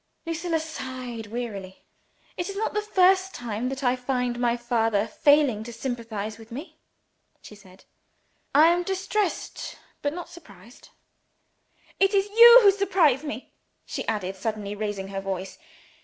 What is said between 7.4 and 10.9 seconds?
she said. "I am distressed but not surprised.